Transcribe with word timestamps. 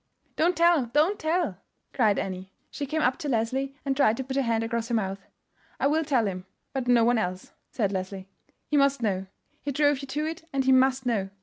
"Don't 0.35 0.57
tell, 0.57 0.87
don't 0.87 1.19
tell!" 1.19 1.59
cried 1.93 2.17
Annie. 2.17 2.51
She 2.71 2.87
came 2.87 3.03
up 3.03 3.17
to 3.19 3.29
Leslie, 3.29 3.75
and 3.85 3.95
tried 3.95 4.17
to 4.17 4.23
put 4.23 4.35
her 4.35 4.41
hand 4.41 4.63
across 4.63 4.87
her 4.87 4.95
mouth. 4.95 5.27
"I 5.79 5.85
will 5.85 6.03
tell 6.03 6.25
him; 6.25 6.47
but 6.73 6.87
no 6.87 7.03
one 7.05 7.19
else," 7.19 7.51
said 7.69 7.91
Leslie. 7.91 8.27
"He 8.65 8.77
must 8.77 9.03
know; 9.03 9.27
he 9.61 9.71
drove 9.71 9.99
you 9.99 10.07
to 10.07 10.25
it, 10.25 10.43
and 10.51 10.65
he 10.65 10.71
must 10.71 11.05
know. 11.05 11.29